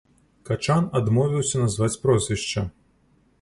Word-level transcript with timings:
Качан 0.49 0.87
адмовіўся 0.99 1.61
назваць 1.67 1.99
прозвішча. 2.07 2.65